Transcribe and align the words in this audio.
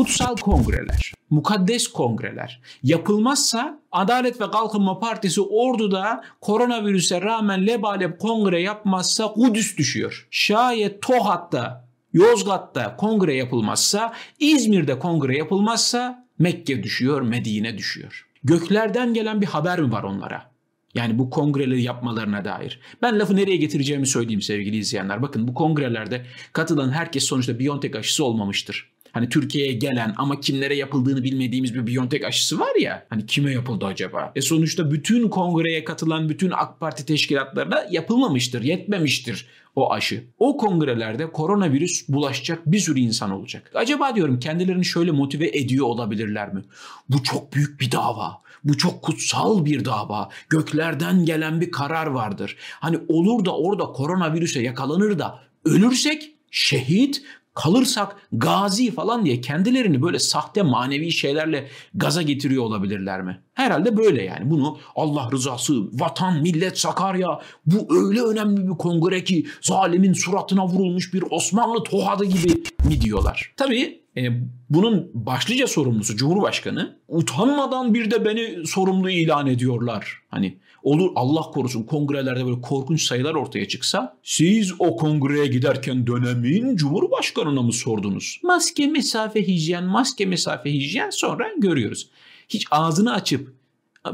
kutsal 0.00 0.36
kongreler, 0.36 1.12
mukaddes 1.30 1.88
kongreler 1.88 2.60
yapılmazsa 2.82 3.80
Adalet 3.92 4.40
ve 4.40 4.50
Kalkınma 4.50 4.98
Partisi 4.98 5.40
orduda 5.40 6.24
koronavirüse 6.40 7.20
rağmen 7.20 7.66
lebalep 7.66 8.18
kongre 8.18 8.62
yapmazsa 8.62 9.32
Kudüs 9.32 9.76
düşüyor. 9.76 10.28
Şayet 10.30 11.02
Tohat'ta, 11.02 11.88
Yozgat'ta 12.12 12.96
kongre 12.96 13.34
yapılmazsa, 13.34 14.12
İzmir'de 14.38 14.98
kongre 14.98 15.36
yapılmazsa 15.36 16.26
Mekke 16.38 16.82
düşüyor, 16.82 17.22
Medine 17.22 17.78
düşüyor. 17.78 18.26
Göklerden 18.44 19.14
gelen 19.14 19.40
bir 19.40 19.46
haber 19.46 19.80
mi 19.80 19.92
var 19.92 20.02
onlara? 20.02 20.50
Yani 20.94 21.18
bu 21.18 21.30
kongreleri 21.30 21.82
yapmalarına 21.82 22.44
dair. 22.44 22.80
Ben 23.02 23.18
lafı 23.18 23.36
nereye 23.36 23.56
getireceğimi 23.56 24.06
söyleyeyim 24.06 24.42
sevgili 24.42 24.76
izleyenler. 24.76 25.22
Bakın 25.22 25.48
bu 25.48 25.54
kongrelerde 25.54 26.26
katılan 26.52 26.90
herkes 26.90 27.24
sonuçta 27.24 27.58
Biontech 27.58 27.98
aşısı 27.98 28.24
olmamıştır. 28.24 28.89
Hani 29.12 29.28
Türkiye'ye 29.28 29.72
gelen 29.72 30.14
ama 30.16 30.40
kimlere 30.40 30.76
yapıldığını 30.76 31.22
bilmediğimiz 31.22 31.74
bir 31.74 31.86
Biontech 31.86 32.26
aşısı 32.26 32.60
var 32.60 32.74
ya. 32.80 33.06
Hani 33.10 33.26
kime 33.26 33.52
yapıldı 33.52 33.86
acaba? 33.86 34.32
E 34.34 34.40
sonuçta 34.40 34.90
bütün 34.90 35.28
kongreye 35.28 35.84
katılan 35.84 36.28
bütün 36.28 36.50
AK 36.50 36.80
Parti 36.80 37.06
teşkilatlarına 37.06 37.86
yapılmamıştır, 37.90 38.62
yetmemiştir 38.62 39.46
o 39.76 39.92
aşı. 39.92 40.24
O 40.38 40.56
kongrelerde 40.56 41.32
koronavirüs 41.32 42.08
bulaşacak 42.08 42.66
bir 42.66 42.78
sürü 42.78 43.00
insan 43.00 43.30
olacak. 43.30 43.70
Acaba 43.74 44.16
diyorum 44.16 44.40
kendilerini 44.40 44.84
şöyle 44.84 45.10
motive 45.10 45.48
ediyor 45.48 45.86
olabilirler 45.86 46.54
mi? 46.54 46.62
Bu 47.08 47.22
çok 47.22 47.52
büyük 47.52 47.80
bir 47.80 47.92
dava. 47.92 48.40
Bu 48.64 48.76
çok 48.76 49.02
kutsal 49.02 49.64
bir 49.64 49.84
dava. 49.84 50.28
Göklerden 50.48 51.24
gelen 51.24 51.60
bir 51.60 51.70
karar 51.70 52.06
vardır. 52.06 52.56
Hani 52.80 52.98
olur 53.08 53.44
da 53.44 53.56
orada 53.56 53.84
koronavirüse 53.84 54.62
yakalanır 54.62 55.18
da 55.18 55.38
ölürsek 55.64 56.34
şehit, 56.50 57.22
kalırsak 57.62 58.16
gazi 58.32 58.90
falan 58.90 59.24
diye 59.24 59.40
kendilerini 59.40 60.02
böyle 60.02 60.18
sahte 60.18 60.62
manevi 60.62 61.12
şeylerle 61.12 61.68
gaza 61.94 62.22
getiriyor 62.22 62.64
olabilirler 62.64 63.22
mi? 63.22 63.40
Herhalde 63.54 63.96
böyle 63.96 64.22
yani. 64.22 64.50
Bunu 64.50 64.78
Allah 64.96 65.28
rızası, 65.32 66.00
vatan, 66.00 66.42
millet, 66.42 66.78
Sakarya 66.78 67.40
bu 67.66 68.06
öyle 68.06 68.22
önemli 68.22 68.68
bir 68.68 68.78
kongre 68.78 69.24
ki 69.24 69.46
zalimin 69.62 70.12
suratına 70.12 70.66
vurulmuş 70.66 71.14
bir 71.14 71.24
Osmanlı 71.30 71.82
tohadı 71.82 72.24
gibi 72.24 72.62
mi 72.84 73.00
diyorlar. 73.00 73.52
Tabii 73.56 73.99
e, 74.16 74.22
bunun 74.70 75.10
başlıca 75.14 75.66
sorumlusu 75.66 76.16
Cumhurbaşkanı 76.16 76.96
utanmadan 77.08 77.94
bir 77.94 78.10
de 78.10 78.24
beni 78.24 78.66
sorumlu 78.66 79.10
ilan 79.10 79.46
ediyorlar. 79.46 80.22
Hani 80.28 80.58
olur 80.82 81.10
Allah 81.14 81.42
korusun 81.42 81.82
kongrelerde 81.82 82.46
böyle 82.46 82.60
korkunç 82.60 83.02
sayılar 83.02 83.34
ortaya 83.34 83.68
çıksa 83.68 84.16
siz 84.22 84.72
o 84.78 84.96
kongreye 84.96 85.46
giderken 85.46 86.06
dönemin 86.06 86.76
Cumhurbaşkanına 86.76 87.62
mı 87.62 87.72
sordunuz? 87.72 88.40
Maske, 88.42 88.86
mesafe, 88.86 89.46
hijyen, 89.46 89.84
maske, 89.84 90.26
mesafe, 90.26 90.72
hijyen 90.72 91.10
sonra 91.10 91.48
görüyoruz. 91.58 92.10
Hiç 92.48 92.66
ağzını 92.70 93.14
açıp 93.14 93.54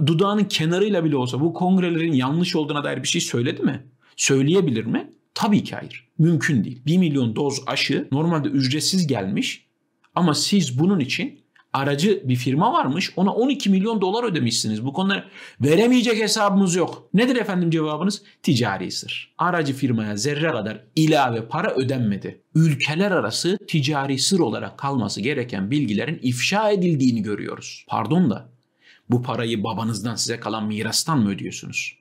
dudağının 0.07 0.45
kenarıyla 0.45 1.05
bile 1.05 1.17
olsa 1.17 1.41
bu 1.41 1.55
kongrelerin 1.55 2.13
yanlış 2.13 2.57
olduğuna 2.57 2.85
dair 2.85 3.03
bir 3.03 3.09
şey 3.09 3.21
söyledi 3.21 3.63
mi? 3.63 3.87
Söyleyebilir 4.17 4.85
mi? 4.85 5.11
Tabii 5.35 5.65
ki 5.65 5.75
hayır. 5.75 6.09
Mümkün 6.19 6.65
değil. 6.65 6.83
1 6.87 6.99
milyon 6.99 7.37
doz 7.37 7.63
aşı 7.67 8.09
normalde 8.13 8.49
ücretsiz 8.49 9.07
gelmiş 9.07 9.66
ama 10.17 10.35
siz 10.35 10.79
bunun 10.79 11.01
için 11.01 11.41
aracı 11.73 12.23
bir 12.29 12.37
firma 12.37 12.73
varmış 12.73 13.13
ona 13.17 13.35
12 13.35 13.71
milyon 13.71 14.01
dolar 14.01 14.25
ödemişsiniz. 14.25 14.85
Bu 14.85 14.93
konuda 14.93 15.25
veremeyecek 15.61 16.19
hesabımız 16.19 16.75
yok. 16.75 17.09
Nedir 17.15 17.37
efendim 17.37 17.71
cevabınız? 17.71 18.23
Ticari 18.43 18.91
sır. 18.91 19.35
Aracı 19.39 19.75
firmaya 19.75 20.17
zerre 20.17 20.51
kadar 20.51 20.81
ilave 20.97 21.49
para 21.49 21.75
ödenmedi. 21.75 22.41
Ülkeler 22.55 23.11
arası 23.11 23.59
ticari 23.69 24.19
sır 24.19 24.39
olarak 24.39 24.79
kalması 24.79 25.21
gereken 25.21 25.71
bilgilerin 25.71 26.19
ifşa 26.23 26.71
edildiğini 26.71 27.23
görüyoruz. 27.23 27.85
Pardon 27.89 28.31
da 28.31 28.49
bu 29.11 29.23
parayı 29.23 29.65
babanızdan 29.65 30.15
size 30.15 30.41
kalan 30.41 30.67
mirastan 30.67 31.19
mı 31.19 31.31
ödüyorsunuz? 31.31 31.99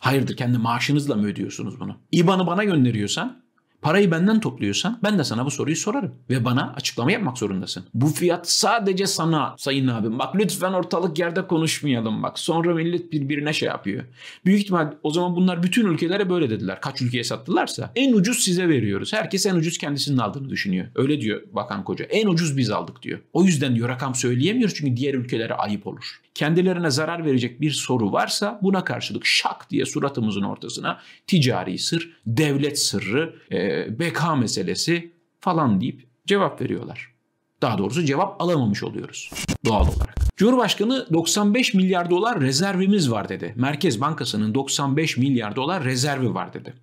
Hayırdır 0.00 0.36
kendi 0.36 0.58
maaşınızla 0.58 1.14
mı 1.14 1.26
ödüyorsunuz 1.26 1.80
bunu? 1.80 1.96
İBAN'ı 2.12 2.46
bana 2.46 2.64
gönderiyorsan 2.64 3.43
Parayı 3.84 4.10
benden 4.10 4.40
topluyorsan 4.40 4.98
ben 5.02 5.18
de 5.18 5.24
sana 5.24 5.46
bu 5.46 5.50
soruyu 5.50 5.76
sorarım. 5.76 6.14
Ve 6.30 6.44
bana 6.44 6.72
açıklama 6.76 7.12
yapmak 7.12 7.38
zorundasın. 7.38 7.84
Bu 7.94 8.06
fiyat 8.06 8.50
sadece 8.50 9.06
sana 9.06 9.54
sayın 9.58 9.88
abim. 9.88 10.18
Bak 10.18 10.36
lütfen 10.36 10.72
ortalık 10.72 11.18
yerde 11.18 11.46
konuşmayalım 11.46 12.22
bak. 12.22 12.38
Sonra 12.38 12.74
millet 12.74 13.12
birbirine 13.12 13.52
şey 13.52 13.68
yapıyor. 13.68 14.04
Büyük 14.44 14.60
ihtimal 14.60 14.92
o 15.02 15.10
zaman 15.10 15.36
bunlar 15.36 15.62
bütün 15.62 15.86
ülkelere 15.86 16.30
böyle 16.30 16.50
dediler. 16.50 16.80
Kaç 16.80 17.02
ülkeye 17.02 17.24
sattılarsa. 17.24 17.92
En 17.96 18.12
ucuz 18.12 18.38
size 18.38 18.68
veriyoruz. 18.68 19.12
Herkes 19.12 19.46
en 19.46 19.54
ucuz 19.54 19.78
kendisinin 19.78 20.18
aldığını 20.18 20.50
düşünüyor. 20.50 20.86
Öyle 20.94 21.20
diyor 21.20 21.42
Bakan 21.52 21.84
Koca. 21.84 22.04
En 22.04 22.26
ucuz 22.26 22.56
biz 22.56 22.70
aldık 22.70 23.02
diyor. 23.02 23.18
O 23.32 23.44
yüzden 23.44 23.74
diyor 23.74 23.88
rakam 23.88 24.14
söyleyemiyoruz 24.14 24.74
çünkü 24.74 24.96
diğer 24.96 25.14
ülkelere 25.14 25.54
ayıp 25.54 25.86
olur 25.86 26.20
kendilerine 26.34 26.90
zarar 26.90 27.24
verecek 27.24 27.60
bir 27.60 27.70
soru 27.70 28.12
varsa 28.12 28.60
buna 28.62 28.84
karşılık 28.84 29.26
şak 29.26 29.70
diye 29.70 29.86
suratımızın 29.86 30.42
ortasına 30.42 31.00
ticari 31.26 31.78
sır, 31.78 32.16
devlet 32.26 32.78
sırrı, 32.78 33.34
e, 33.50 33.73
beka 33.98 34.36
meselesi 34.36 35.12
falan 35.40 35.80
deyip 35.80 36.06
cevap 36.26 36.60
veriyorlar. 36.60 37.14
Daha 37.62 37.78
doğrusu 37.78 38.04
cevap 38.04 38.42
alamamış 38.42 38.82
oluyoruz 38.82 39.30
doğal 39.64 39.88
olarak. 39.96 40.14
Cumhurbaşkanı 40.36 41.06
95 41.12 41.74
milyar 41.74 42.10
dolar 42.10 42.40
rezervimiz 42.40 43.10
var 43.10 43.28
dedi. 43.28 43.52
Merkez 43.56 44.00
Bankası'nın 44.00 44.54
95 44.54 45.16
milyar 45.16 45.56
dolar 45.56 45.84
rezervi 45.84 46.34
var 46.34 46.54
dedi. 46.54 46.74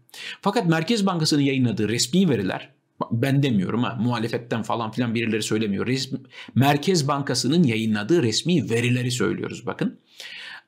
Fakat 0.41 0.65
Merkez 0.65 1.05
Bankası'nın 1.05 1.41
yayınladığı 1.41 1.89
resmi 1.89 2.29
veriler 2.29 2.69
ben 3.11 3.43
demiyorum 3.43 3.83
ha 3.83 3.97
muhalefetten 4.01 4.63
falan 4.63 4.91
filan 4.91 5.15
birileri 5.15 5.43
söylemiyor. 5.43 5.87
Resmi, 5.87 6.19
Merkez 6.55 7.07
Bankası'nın 7.07 7.63
yayınladığı 7.63 8.23
resmi 8.23 8.69
verileri 8.69 9.11
söylüyoruz 9.11 9.65
bakın. 9.65 9.99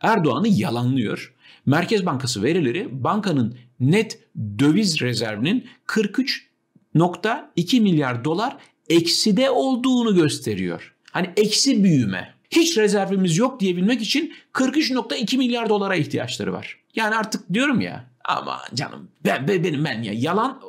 Erdoğan'ı 0.04 0.48
yalanlıyor. 0.48 1.34
Merkez 1.66 2.06
Bankası 2.06 2.44
verileri 2.44 3.04
bankanın 3.04 3.58
net 3.80 4.20
döviz 4.60 5.02
rezervinin 5.02 5.68
43.2 5.88 7.82
milyar 7.82 8.26
dolar 8.26 8.58
ekside 8.90 9.50
olduğunu 9.50 10.16
gösteriyor. 10.16 10.96
Hani 11.12 11.30
eksi 11.38 11.84
büyüme. 11.84 12.34
Hiç 12.52 12.78
rezervimiz 12.78 13.38
yok 13.38 13.60
diyebilmek 13.60 14.02
için 14.02 14.34
43.2 14.54 15.38
milyar 15.38 15.70
dolara 15.70 15.96
ihtiyaçları 15.96 16.54
var. 16.54 16.80
Yani 16.96 17.16
artık 17.16 17.54
diyorum 17.54 17.82
ya 17.82 18.10
ama 18.26 18.62
canım 18.74 19.10
ben, 19.26 19.48
ben 19.48 19.64
benim 19.64 19.86
ben 19.86 20.02
ya 20.02 20.14
yalan 20.16 20.62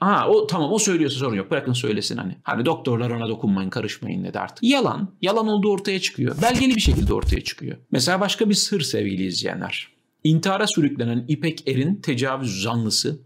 Ha 0.00 0.28
o 0.28 0.46
tamam 0.46 0.72
o 0.72 0.78
söylüyorsa 0.78 1.18
sorun 1.18 1.36
yok. 1.36 1.50
Bırakın 1.50 1.72
söylesin 1.72 2.16
hani. 2.16 2.36
Hani 2.42 2.66
doktorlar 2.66 3.10
ona 3.10 3.28
dokunmayın, 3.28 3.70
karışmayın 3.70 4.24
dedi 4.24 4.38
artık. 4.38 4.62
Yalan. 4.62 5.08
Yalan 5.22 5.48
olduğu 5.48 5.70
ortaya 5.70 6.00
çıkıyor. 6.00 6.42
Belgeli 6.42 6.76
bir 6.76 6.80
şekilde 6.80 7.14
ortaya 7.14 7.40
çıkıyor. 7.40 7.76
Mesela 7.90 8.20
başka 8.20 8.48
bir 8.48 8.54
sır 8.54 8.80
sevgili 8.80 9.26
izleyenler. 9.26 9.88
İntihara 10.24 10.66
sürüklenen 10.66 11.24
İpek 11.28 11.68
Er'in 11.68 11.94
tecavüz 11.94 12.62
zanlısı, 12.62 13.20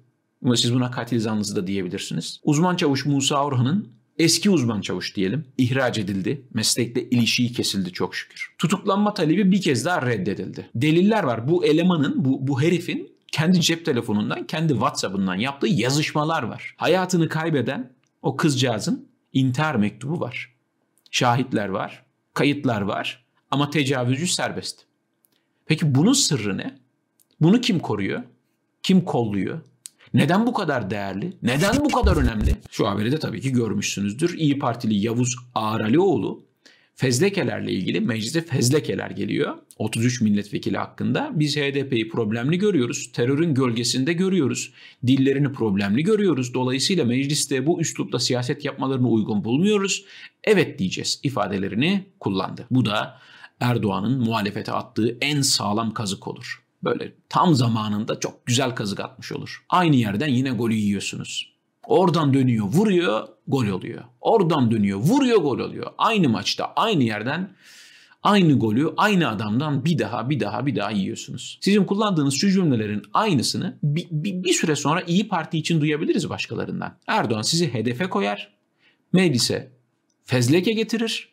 siz 0.54 0.74
buna 0.74 0.90
katil 0.90 1.20
zanlısı 1.20 1.56
da 1.56 1.66
diyebilirsiniz. 1.66 2.40
Uzman 2.42 2.76
çavuş 2.76 3.06
Musa 3.06 3.44
Orhan'ın 3.44 3.88
eski 4.18 4.50
uzman 4.50 4.80
çavuş 4.80 5.16
diyelim 5.16 5.44
ihraç 5.58 5.98
edildi. 5.98 6.42
Meslekte 6.54 7.08
ilişiği 7.08 7.52
kesildi 7.52 7.92
çok 7.92 8.14
şükür. 8.14 8.54
Tutuklanma 8.58 9.14
talebi 9.14 9.52
bir 9.52 9.62
kez 9.62 9.84
daha 9.84 10.06
reddedildi. 10.06 10.70
Deliller 10.74 11.24
var. 11.24 11.48
Bu 11.48 11.64
elemanın, 11.64 12.24
bu, 12.24 12.46
bu 12.46 12.62
herifin 12.62 13.13
kendi 13.34 13.60
cep 13.60 13.84
telefonundan, 13.84 14.46
kendi 14.46 14.72
WhatsApp'ından 14.72 15.34
yaptığı 15.34 15.66
yazışmalar 15.66 16.42
var. 16.42 16.74
Hayatını 16.76 17.28
kaybeden 17.28 17.92
o 18.22 18.36
kızcağızın 18.36 19.08
intihar 19.32 19.74
mektubu 19.74 20.20
var. 20.20 20.54
Şahitler 21.10 21.68
var, 21.68 22.04
kayıtlar 22.34 22.80
var 22.80 23.24
ama 23.50 23.70
tecavüzcü 23.70 24.26
serbest. 24.26 24.84
Peki 25.66 25.94
bunun 25.94 26.12
sırrı 26.12 26.58
ne? 26.58 26.78
Bunu 27.40 27.60
kim 27.60 27.78
koruyor? 27.78 28.22
Kim 28.82 29.04
kolluyor? 29.04 29.60
Neden 30.14 30.46
bu 30.46 30.52
kadar 30.52 30.90
değerli? 30.90 31.36
Neden 31.42 31.76
bu 31.76 31.88
kadar 31.88 32.16
önemli? 32.16 32.56
Şu 32.70 32.88
haberi 32.88 33.12
de 33.12 33.18
tabii 33.18 33.40
ki 33.40 33.52
görmüşsünüzdür. 33.52 34.38
İyi 34.38 34.58
Partili 34.58 34.94
Yavuz 34.94 35.36
Ağralioğlu 35.54 36.42
fezlekelerle 36.94 37.72
ilgili 37.72 38.00
meclise 38.00 38.40
fezlekeler 38.40 39.10
geliyor. 39.10 39.58
33 39.78 40.20
milletvekili 40.20 40.78
hakkında. 40.78 41.30
Biz 41.34 41.56
HDP'yi 41.56 42.08
problemli 42.08 42.58
görüyoruz. 42.58 43.12
Terörün 43.12 43.54
gölgesinde 43.54 44.12
görüyoruz. 44.12 44.72
Dillerini 45.06 45.52
problemli 45.52 46.04
görüyoruz. 46.04 46.54
Dolayısıyla 46.54 47.04
mecliste 47.04 47.66
bu 47.66 47.80
üslupla 47.80 48.18
siyaset 48.18 48.64
yapmalarını 48.64 49.08
uygun 49.08 49.44
bulmuyoruz. 49.44 50.04
Evet 50.44 50.78
diyeceğiz 50.78 51.20
ifadelerini 51.22 52.06
kullandı. 52.20 52.66
Bu 52.70 52.86
da 52.86 53.18
Erdoğan'ın 53.60 54.20
muhalefete 54.20 54.72
attığı 54.72 55.18
en 55.20 55.40
sağlam 55.40 55.94
kazık 55.94 56.28
olur. 56.28 56.64
Böyle 56.84 57.14
tam 57.28 57.54
zamanında 57.54 58.20
çok 58.20 58.46
güzel 58.46 58.70
kazık 58.70 59.00
atmış 59.00 59.32
olur. 59.32 59.64
Aynı 59.68 59.96
yerden 59.96 60.28
yine 60.28 60.50
golü 60.50 60.74
yiyorsunuz. 60.74 61.53
Oradan 61.86 62.34
dönüyor, 62.34 62.66
vuruyor, 62.66 63.28
gol 63.48 63.66
oluyor. 63.66 64.04
Oradan 64.20 64.70
dönüyor, 64.70 64.98
vuruyor, 64.98 65.38
gol 65.38 65.58
oluyor. 65.58 65.86
Aynı 65.98 66.28
maçta, 66.28 66.72
aynı 66.76 67.02
yerden 67.02 67.50
aynı 68.22 68.58
golü 68.58 68.94
aynı 68.96 69.28
adamdan 69.28 69.84
bir 69.84 69.98
daha 69.98 70.30
bir 70.30 70.40
daha 70.40 70.66
bir 70.66 70.76
daha 70.76 70.90
yiyorsunuz. 70.90 71.58
Sizin 71.60 71.84
kullandığınız 71.84 72.34
şu 72.34 72.50
cümlelerin 72.50 73.02
aynısını 73.14 73.78
bir, 73.82 74.06
bir, 74.10 74.44
bir 74.44 74.52
süre 74.52 74.76
sonra 74.76 75.00
İyi 75.00 75.28
Parti 75.28 75.58
için 75.58 75.80
duyabiliriz 75.80 76.30
başkalarından. 76.30 76.98
Erdoğan 77.06 77.42
sizi 77.42 77.74
hedefe 77.74 78.06
koyar, 78.06 78.52
meclise 79.12 79.72
fezleke 80.24 80.72
getirir. 80.72 81.28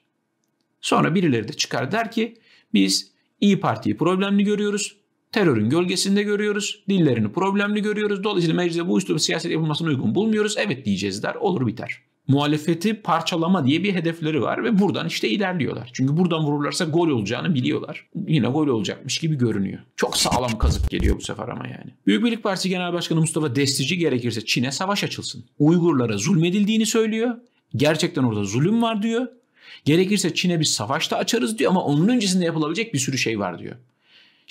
Sonra 0.81 1.15
birileri 1.15 1.47
de 1.47 1.54
çıkar 1.54 1.92
der 1.92 2.12
ki 2.12 2.38
biz 2.74 3.12
İyi 3.42 3.59
Parti'yi 3.59 3.97
problemli 3.97 4.44
görüyoruz. 4.44 4.95
Terörün 5.31 5.69
gölgesinde 5.69 6.24
görüyoruz. 6.24 6.83
Dillerini 6.89 7.31
problemli 7.31 7.81
görüyoruz. 7.81 8.24
Dolayısıyla 8.24 8.56
mecliste 8.56 8.88
bu 8.88 8.98
üslubu 8.98 9.19
siyaset 9.19 9.51
yapılmasına 9.51 9.88
uygun 9.88 10.16
bulmuyoruz. 10.16 10.56
Evet 10.57 10.86
diyeceğiz 10.86 11.24
der. 11.24 11.36
Olur 11.36 11.68
biter. 11.68 11.98
Muhalefeti 12.28 12.94
parçalama 12.94 13.68
diye 13.68 13.83
bir 13.83 13.94
hedefleri 13.94 14.42
var 14.42 14.63
ve 14.63 14.80
buradan 14.80 15.07
işte 15.07 15.30
ilerliyorlar. 15.30 15.89
Çünkü 15.94 16.18
buradan 16.18 16.44
vururlarsa 16.44 16.86
gol 16.86 17.07
olacağını 17.07 17.56
biliyorlar. 17.56 18.07
Yine 18.28 18.48
gol 18.48 18.68
olacakmış 18.68 19.19
gibi 19.19 19.36
görünüyor. 19.38 19.80
Çok 19.95 20.18
sağlam 20.18 20.57
kazık 20.57 20.89
geliyor 20.89 21.18
bu 21.18 21.22
sefer 21.22 21.48
ama 21.48 21.68
yani. 21.68 21.92
Büyük 22.07 22.25
Birlik 22.25 22.44
Partisi 22.44 22.69
Genel 22.69 22.94
Başkanı 22.94 23.19
Mustafa 23.19 23.56
Destici 23.56 23.98
gerekirse 23.98 24.45
Çin'e 24.45 24.72
savaş 24.72 25.04
açılsın. 25.04 25.45
Uygurlara 25.60 26.18
zulmedildiğini 26.18 26.86
söylüyor. 26.86 27.36
Gerçekten 27.75 28.24
orada 28.24 28.44
zulüm 28.44 28.81
var 28.81 29.04
diyor. 29.04 29.28
Gerekirse 29.86 30.33
Çin'e 30.33 30.60
bir 30.60 30.66
savaş 30.66 31.12
da 31.12 31.18
açarız 31.18 31.60
diyor 31.60 31.72
ama 31.72 31.83
onun 31.83 32.07
öncesinde 32.07 32.45
yapılabilecek 32.45 32.94
bir 32.94 33.00
sürü 33.00 33.18
şey 33.18 33.39
var 33.39 33.60
diyor. 33.60 33.75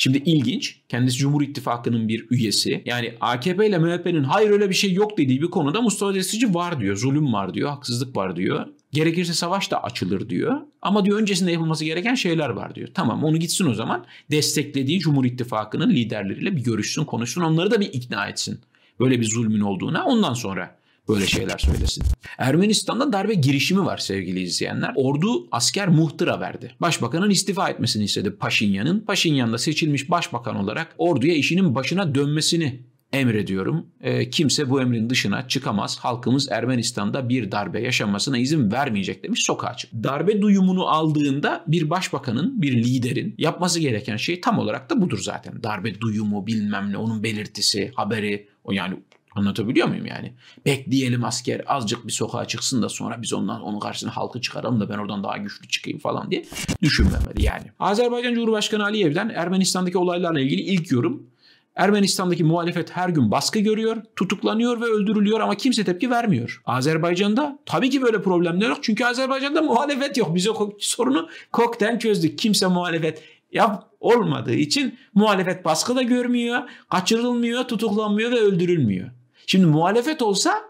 Şimdi 0.02 0.18
ilginç. 0.18 0.80
Kendisi 0.88 1.18
Cumhur 1.18 1.42
İttifakı'nın 1.42 2.08
bir 2.08 2.26
üyesi. 2.30 2.82
Yani 2.84 3.14
AKP 3.20 3.66
ile 3.66 3.78
MHP'nin 3.78 4.24
hayır 4.24 4.50
öyle 4.50 4.70
bir 4.70 4.74
şey 4.74 4.92
yok 4.92 5.18
dediği 5.18 5.42
bir 5.42 5.46
konuda 5.46 5.80
Mustafa 5.80 6.14
Destici 6.14 6.54
var 6.54 6.80
diyor. 6.80 6.96
Zulüm 6.96 7.32
var 7.32 7.54
diyor. 7.54 7.70
Haksızlık 7.70 8.16
var 8.16 8.36
diyor. 8.36 8.66
Gerekirse 8.92 9.32
savaş 9.32 9.70
da 9.70 9.82
açılır 9.82 10.28
diyor. 10.28 10.60
Ama 10.82 11.04
diyor 11.04 11.20
öncesinde 11.20 11.52
yapılması 11.52 11.84
gereken 11.84 12.14
şeyler 12.14 12.48
var 12.48 12.74
diyor. 12.74 12.88
Tamam 12.94 13.24
onu 13.24 13.36
gitsin 13.36 13.66
o 13.66 13.74
zaman 13.74 14.04
desteklediği 14.30 15.00
Cumhur 15.00 15.24
İttifakı'nın 15.24 15.90
liderleriyle 15.90 16.56
bir 16.56 16.64
görüşsün, 16.64 17.04
konuşsun. 17.04 17.42
Onları 17.42 17.70
da 17.70 17.80
bir 17.80 17.92
ikna 17.92 18.28
etsin. 18.28 18.60
Böyle 19.00 19.20
bir 19.20 19.26
zulmün 19.26 19.60
olduğuna 19.60 20.04
ondan 20.04 20.34
sonra 20.34 20.76
böyle 21.10 21.26
şeyler 21.26 21.58
söylesin. 21.58 22.04
Ermenistan'da 22.38 23.12
darbe 23.12 23.34
girişimi 23.34 23.84
var 23.84 23.98
sevgili 23.98 24.40
izleyenler. 24.40 24.92
Ordu 24.96 25.48
asker 25.52 25.88
muhtıra 25.88 26.40
verdi. 26.40 26.74
Başbakanın 26.80 27.30
istifa 27.30 27.68
etmesini 27.70 28.04
istedi 28.04 28.30
Paşinyan'ın. 28.30 29.00
Paşinyan 29.00 29.52
da 29.52 29.58
seçilmiş 29.58 30.10
başbakan 30.10 30.56
olarak 30.56 30.94
orduya 30.98 31.34
işinin 31.34 31.74
başına 31.74 32.14
dönmesini 32.14 32.80
emrediyorum. 33.12 33.86
E, 34.00 34.30
kimse 34.30 34.70
bu 34.70 34.80
emrin 34.80 35.10
dışına 35.10 35.48
çıkamaz. 35.48 35.98
Halkımız 35.98 36.48
Ermenistan'da 36.50 37.28
bir 37.28 37.52
darbe 37.52 37.80
yaşanmasına 37.80 38.38
izin 38.38 38.72
vermeyecek 38.72 39.24
demiş 39.24 39.44
sokağa 39.44 39.76
çık. 39.76 39.92
Darbe 39.92 40.40
duyumunu 40.40 40.88
aldığında 40.88 41.64
bir 41.66 41.90
başbakanın, 41.90 42.62
bir 42.62 42.84
liderin 42.84 43.34
yapması 43.38 43.80
gereken 43.80 44.16
şey 44.16 44.40
tam 44.40 44.58
olarak 44.58 44.90
da 44.90 45.00
budur 45.00 45.18
zaten. 45.18 45.62
Darbe 45.62 46.00
duyumu 46.00 46.46
bilmem 46.46 46.92
ne 46.92 46.96
onun 46.96 47.22
belirtisi, 47.22 47.92
haberi 47.94 48.48
o 48.64 48.72
yani 48.72 48.96
Anlatabiliyor 49.34 49.88
muyum 49.88 50.06
yani? 50.06 50.34
Bekleyelim 50.66 51.24
asker 51.24 51.62
azıcık 51.66 52.06
bir 52.06 52.12
sokağa 52.12 52.44
çıksın 52.44 52.82
da 52.82 52.88
sonra 52.88 53.22
biz 53.22 53.32
ondan 53.32 53.62
onun 53.62 53.80
karşısına 53.80 54.16
halkı 54.16 54.40
çıkaralım 54.40 54.80
da 54.80 54.88
ben 54.88 54.98
oradan 54.98 55.24
daha 55.24 55.36
güçlü 55.36 55.68
çıkayım 55.68 55.98
falan 55.98 56.30
diye 56.30 56.44
düşünmemeli 56.82 57.42
yani. 57.42 57.64
Azerbaycan 57.80 58.34
Cumhurbaşkanı 58.34 58.84
Aliyev'den 58.84 59.28
Ermenistan'daki 59.28 59.98
olaylarla 59.98 60.40
ilgili 60.40 60.60
ilk 60.60 60.92
yorum 60.92 61.30
Ermenistan'daki 61.76 62.44
muhalefet 62.44 62.90
her 62.96 63.08
gün 63.08 63.30
baskı 63.30 63.58
görüyor, 63.58 63.96
tutuklanıyor 64.16 64.80
ve 64.80 64.84
öldürülüyor 64.84 65.40
ama 65.40 65.54
kimse 65.54 65.84
tepki 65.84 66.10
vermiyor. 66.10 66.62
Azerbaycan'da 66.66 67.58
tabii 67.66 67.90
ki 67.90 68.02
böyle 68.02 68.22
problemler 68.22 68.68
yok. 68.68 68.78
Çünkü 68.82 69.04
Azerbaycan'da 69.04 69.62
muhalefet 69.62 70.16
yok. 70.16 70.34
Biz 70.34 70.48
o 70.48 70.72
sorunu 70.78 71.28
kokten 71.52 71.98
çözdük. 71.98 72.38
Kimse 72.38 72.66
muhalefet 72.66 73.22
yap 73.52 73.90
olmadığı 74.00 74.54
için 74.54 74.98
muhalefet 75.14 75.64
baskı 75.64 75.96
da 75.96 76.02
görmüyor, 76.02 76.62
kaçırılmıyor, 76.88 77.64
tutuklanmıyor 77.64 78.30
ve 78.30 78.38
öldürülmüyor. 78.38 79.10
Şimdi 79.50 79.66
muhalefet 79.66 80.22
olsa 80.22 80.64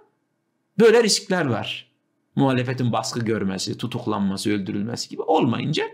böyle 0.79 1.03
riskler 1.03 1.47
var. 1.47 1.91
Muhalefetin 2.37 2.93
baskı 2.93 3.21
görmesi, 3.21 3.77
tutuklanması, 3.77 4.51
öldürülmesi 4.51 5.09
gibi 5.09 5.23
olmayınca 5.23 5.85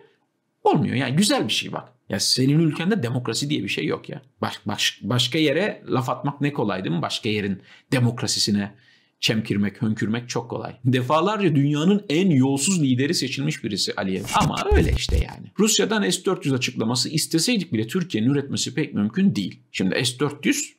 olmuyor. 0.64 0.94
Yani 0.94 1.16
güzel 1.16 1.48
bir 1.48 1.52
şey 1.52 1.72
bak. 1.72 1.88
Ya 2.08 2.20
senin 2.20 2.58
ülkende 2.58 3.02
demokrasi 3.02 3.50
diye 3.50 3.62
bir 3.62 3.68
şey 3.68 3.86
yok 3.86 4.08
ya. 4.08 4.22
Baş, 4.40 4.66
baş, 4.66 4.98
başka 5.02 5.38
yere 5.38 5.82
laf 5.88 6.08
atmak 6.08 6.40
ne 6.40 6.52
kolay 6.52 6.84
değil 6.84 6.96
mi? 6.96 7.02
Başka 7.02 7.28
yerin 7.28 7.62
demokrasisine 7.92 8.74
çemkirmek, 9.20 9.82
hönkürmek 9.82 10.28
çok 10.28 10.50
kolay. 10.50 10.76
Defalarca 10.84 11.54
dünyanın 11.54 12.04
en 12.08 12.30
yolsuz 12.30 12.82
lideri 12.82 13.14
seçilmiş 13.14 13.64
birisi 13.64 13.94
Aliyev. 13.96 14.24
Ama 14.34 14.56
öyle 14.72 14.92
işte 14.96 15.16
yani. 15.16 15.52
Rusya'dan 15.58 16.10
S-400 16.10 16.54
açıklaması 16.54 17.08
isteseydik 17.08 17.72
bile 17.72 17.86
Türkiye'nin 17.86 18.30
üretmesi 18.30 18.74
pek 18.74 18.94
mümkün 18.94 19.34
değil. 19.34 19.60
Şimdi 19.72 20.04
S-400 20.04 20.76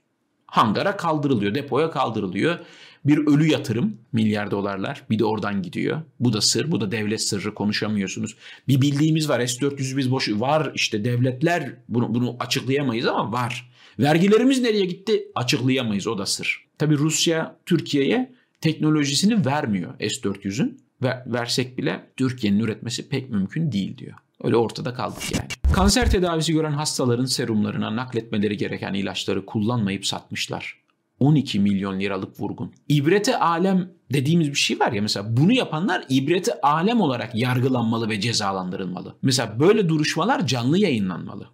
hangara 0.47 0.97
kaldırılıyor, 0.97 1.55
depoya 1.55 1.91
kaldırılıyor. 1.91 2.59
Bir 3.05 3.17
ölü 3.17 3.47
yatırım 3.51 3.97
milyar 4.13 4.51
dolarlar 4.51 5.03
bir 5.09 5.19
de 5.19 5.25
oradan 5.25 5.61
gidiyor. 5.61 6.01
Bu 6.19 6.33
da 6.33 6.41
sır, 6.41 6.71
bu 6.71 6.81
da 6.81 6.91
devlet 6.91 7.21
sırrı 7.21 7.53
konuşamıyorsunuz. 7.53 8.35
Bir 8.67 8.81
bildiğimiz 8.81 9.29
var 9.29 9.47
S-400 9.47 9.97
biz 9.97 10.11
boş 10.11 10.29
var 10.31 10.71
işte 10.75 11.05
devletler 11.05 11.73
bunu, 11.89 12.15
bunu 12.15 12.35
açıklayamayız 12.39 13.07
ama 13.07 13.31
var. 13.31 13.71
Vergilerimiz 13.99 14.61
nereye 14.61 14.85
gitti 14.85 15.27
açıklayamayız 15.35 16.07
o 16.07 16.17
da 16.17 16.25
sır. 16.25 16.67
Tabi 16.77 16.97
Rusya 16.97 17.59
Türkiye'ye 17.65 18.33
teknolojisini 18.61 19.45
vermiyor 19.45 19.93
S-400'ün 19.99 20.79
ve 21.01 21.23
versek 21.27 21.77
bile 21.77 22.09
Türkiye'nin 22.17 22.59
üretmesi 22.59 23.09
pek 23.09 23.29
mümkün 23.29 23.71
değil 23.71 23.97
diyor. 23.97 24.17
Öyle 24.43 24.55
ortada 24.55 24.93
kaldık 24.93 25.23
yani. 25.33 25.73
Kanser 25.73 26.11
tedavisi 26.11 26.53
gören 26.53 26.71
hastaların 26.71 27.25
serumlarına 27.25 27.95
nakletmeleri 27.95 28.57
gereken 28.57 28.93
ilaçları 28.93 29.45
kullanmayıp 29.45 30.05
satmışlar. 30.05 30.87
12 31.19 31.59
milyon 31.59 31.99
liralık 31.99 32.39
vurgun. 32.39 32.73
İbreti 32.89 33.37
alem 33.37 33.91
dediğimiz 34.13 34.49
bir 34.49 34.55
şey 34.55 34.79
var 34.79 34.91
ya 34.91 35.01
mesela 35.01 35.37
bunu 35.37 35.53
yapanlar 35.53 36.05
ibreti 36.09 36.61
alem 36.61 37.01
olarak 37.01 37.35
yargılanmalı 37.35 38.09
ve 38.09 38.21
cezalandırılmalı. 38.21 39.15
Mesela 39.21 39.59
böyle 39.59 39.89
duruşmalar 39.89 40.47
canlı 40.47 40.79
yayınlanmalı. 40.79 41.47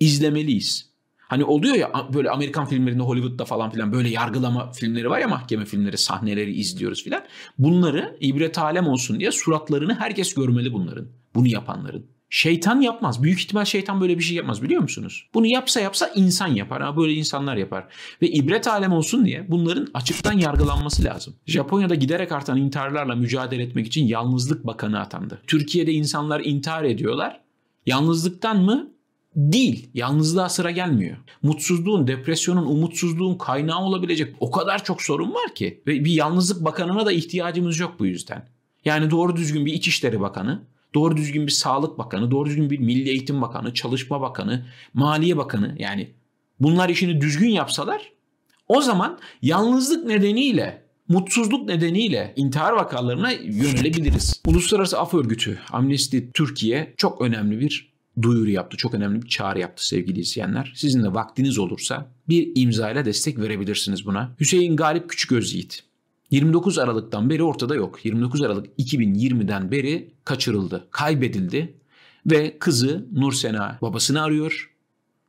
İzlemeliyiz. 0.00 0.90
Hani 1.18 1.44
oluyor 1.44 1.74
ya 1.74 1.92
böyle 2.14 2.30
Amerikan 2.30 2.66
filmlerinde 2.66 3.02
Hollywood'da 3.02 3.44
falan 3.44 3.70
filan 3.70 3.92
böyle 3.92 4.08
yargılama 4.08 4.72
filmleri 4.72 5.10
var 5.10 5.18
ya 5.18 5.28
mahkeme 5.28 5.64
filmleri 5.64 5.98
sahneleri 5.98 6.52
izliyoruz 6.52 7.04
filan. 7.04 7.22
Bunları 7.58 8.16
ibret 8.20 8.58
alem 8.58 8.86
olsun 8.86 9.20
diye 9.20 9.32
suratlarını 9.32 9.94
herkes 9.94 10.34
görmeli 10.34 10.72
bunların. 10.72 11.08
Bunu 11.34 11.48
yapanların. 11.48 12.06
Şeytan 12.32 12.80
yapmaz. 12.80 13.22
Büyük 13.22 13.40
ihtimal 13.40 13.64
şeytan 13.64 14.00
böyle 14.00 14.18
bir 14.18 14.22
şey 14.24 14.36
yapmaz 14.36 14.62
biliyor 14.62 14.82
musunuz? 14.82 15.26
Bunu 15.34 15.46
yapsa 15.46 15.80
yapsa 15.80 16.10
insan 16.14 16.48
yapar. 16.48 16.82
Ha 16.82 16.96
böyle 16.96 17.12
insanlar 17.12 17.56
yapar. 17.56 17.86
Ve 18.22 18.28
ibret 18.28 18.68
alem 18.68 18.92
olsun 18.92 19.26
diye 19.26 19.50
bunların 19.50 19.86
açıktan 19.94 20.38
yargılanması 20.38 21.04
lazım. 21.04 21.34
Japonya'da 21.46 21.94
giderek 21.94 22.32
artan 22.32 22.58
intiharlarla 22.58 23.14
mücadele 23.14 23.62
etmek 23.62 23.86
için 23.86 24.06
Yalnızlık 24.06 24.66
Bakanı 24.66 25.00
atandı. 25.00 25.42
Türkiye'de 25.46 25.92
insanlar 25.92 26.40
intihar 26.40 26.84
ediyorlar. 26.84 27.40
Yalnızlıktan 27.86 28.62
mı? 28.62 28.90
Değil. 29.36 29.90
Yalnızlığa 29.94 30.48
sıra 30.48 30.70
gelmiyor. 30.70 31.16
Mutsuzluğun, 31.42 32.06
depresyonun, 32.06 32.66
umutsuzluğun 32.66 33.38
kaynağı 33.38 33.80
olabilecek 33.80 34.34
o 34.40 34.50
kadar 34.50 34.84
çok 34.84 35.02
sorun 35.02 35.34
var 35.34 35.54
ki. 35.54 35.82
Ve 35.86 36.04
bir 36.04 36.12
yalnızlık 36.12 36.64
bakanına 36.64 37.06
da 37.06 37.12
ihtiyacımız 37.12 37.78
yok 37.78 37.94
bu 37.98 38.06
yüzden. 38.06 38.48
Yani 38.84 39.10
doğru 39.10 39.36
düzgün 39.36 39.66
bir 39.66 39.72
İçişleri 39.72 40.20
Bakanı, 40.20 40.62
doğru 40.94 41.16
düzgün 41.16 41.46
bir 41.46 41.52
Sağlık 41.52 41.98
Bakanı, 41.98 42.30
doğru 42.30 42.48
düzgün 42.48 42.70
bir 42.70 42.78
Milli 42.78 43.08
Eğitim 43.08 43.42
Bakanı, 43.42 43.74
Çalışma 43.74 44.20
Bakanı, 44.20 44.66
Maliye 44.94 45.36
Bakanı 45.36 45.76
yani 45.78 46.10
bunlar 46.60 46.88
işini 46.88 47.20
düzgün 47.20 47.50
yapsalar 47.50 48.12
o 48.68 48.80
zaman 48.80 49.18
yalnızlık 49.42 50.06
nedeniyle 50.06 50.82
mutsuzluk 51.08 51.68
nedeniyle 51.68 52.32
intihar 52.36 52.72
vakalarına 52.72 53.30
yönelebiliriz. 53.32 54.42
Uluslararası 54.46 54.98
Af 54.98 55.14
Örgütü, 55.14 55.58
Amnesty 55.72 56.18
Türkiye 56.34 56.94
çok 56.96 57.20
önemli 57.20 57.60
bir 57.60 57.90
duyuru 58.22 58.50
yaptı. 58.50 58.76
Çok 58.76 58.94
önemli 58.94 59.22
bir 59.22 59.28
çağrı 59.28 59.60
yaptı 59.60 59.88
sevgili 59.88 60.20
izleyenler. 60.20 60.72
Sizin 60.76 61.02
de 61.02 61.14
vaktiniz 61.14 61.58
olursa 61.58 62.12
bir 62.28 62.52
imza 62.54 62.90
ile 62.90 63.04
destek 63.04 63.38
verebilirsiniz 63.38 64.06
buna. 64.06 64.36
Hüseyin 64.40 64.76
Galip 64.76 65.10
Küçük 65.10 65.54
Yiğit. 65.54 65.84
29 66.30 66.78
Aralık'tan 66.78 67.30
beri 67.30 67.42
ortada 67.42 67.74
yok. 67.74 68.04
29 68.04 68.42
Aralık 68.42 68.66
2020'den 68.78 69.70
beri 69.70 70.14
kaçırıldı, 70.24 70.88
kaybedildi 70.90 71.74
ve 72.26 72.58
kızı 72.58 73.08
Nursena 73.12 73.78
babasını 73.82 74.22
arıyor. 74.22 74.74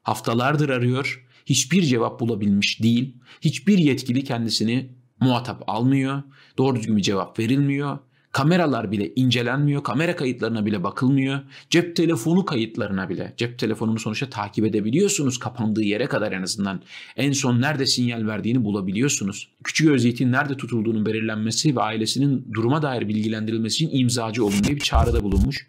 Haftalardır 0.04 0.70
arıyor. 0.70 1.28
Hiçbir 1.46 1.84
cevap 1.84 2.20
bulabilmiş 2.20 2.84
değil. 2.84 3.16
Hiçbir 3.42 3.78
yetkili 3.78 4.24
kendisini 4.24 4.90
muhatap 5.20 5.64
almıyor. 5.68 6.24
Doğru 6.58 6.76
düzgün 6.76 6.98
bir 6.98 7.02
cevap 7.02 7.40
verilmiyor. 7.40 8.00
Kameralar 8.32 8.92
bile 8.92 9.12
incelenmiyor, 9.16 9.84
kamera 9.84 10.16
kayıtlarına 10.16 10.66
bile 10.66 10.84
bakılmıyor. 10.84 11.40
Cep 11.70 11.96
telefonu 11.96 12.46
kayıtlarına 12.46 13.10
bile, 13.10 13.34
cep 13.38 13.60
telefonunu 13.60 14.00
sonuçta 14.00 14.30
takip 14.30 14.66
edebiliyorsunuz 14.66 15.40
kapandığı 15.40 15.84
yere 15.84 16.06
kadar 16.06 16.32
en 16.32 16.42
azından. 16.42 16.82
En 17.18 17.32
son 17.32 17.62
nerede 17.62 17.86
sinyal 17.86 18.28
verdiğini 18.28 18.64
bulabiliyorsunuz. 18.64 19.48
Küçük 19.64 19.90
Özyiğit'in 19.90 20.32
nerede 20.32 20.58
tutulduğunun 20.58 21.06
belirlenmesi 21.06 21.76
ve 21.76 21.82
ailesinin 21.82 22.48
duruma 22.54 22.82
dair 22.82 23.08
bilgilendirilmesi 23.08 23.86
için 23.86 23.98
imzacı 24.00 24.46
olun 24.46 24.64
diye 24.64 24.76
bir 24.76 24.82
çağrıda 24.82 25.24
bulunmuş. 25.24 25.68